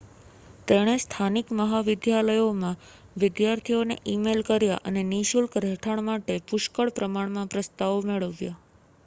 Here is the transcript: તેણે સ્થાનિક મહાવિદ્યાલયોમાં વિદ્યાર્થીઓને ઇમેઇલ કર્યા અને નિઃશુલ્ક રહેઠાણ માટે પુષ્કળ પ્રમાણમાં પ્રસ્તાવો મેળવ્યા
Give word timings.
તેણે 0.67 0.93
સ્થાનિક 0.99 1.51
મહાવિદ્યાલયોમાં 1.57 2.79
વિદ્યાર્થીઓને 3.15 3.99
ઇમેઇલ 4.13 4.43
કર્યા 4.49 4.81
અને 4.85 5.05
નિઃશુલ્ક 5.11 5.61
રહેઠાણ 5.61 6.05
માટે 6.05 6.41
પુષ્કળ 6.47 6.95
પ્રમાણમાં 6.95 7.51
પ્રસ્તાવો 7.51 8.03
મેળવ્યા 8.05 8.59